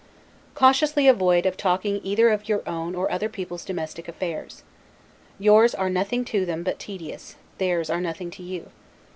Cautiously 0.55 1.07
avoid 1.07 1.45
talking 1.59 1.97
of 1.97 2.01
either 2.03 2.41
your 2.45 2.67
own 2.67 2.95
or 2.95 3.11
other 3.11 3.29
people's 3.29 3.63
domestic 3.63 4.07
affairs. 4.07 4.63
Yours 5.37 5.75
are 5.75 5.91
nothing 5.91 6.25
to 6.25 6.43
them 6.43 6.63
but 6.63 6.79
tedious; 6.79 7.35
theirs 7.59 7.87
are 7.91 8.01
nothing 8.01 8.31
to 8.31 8.41
you. 8.41 8.71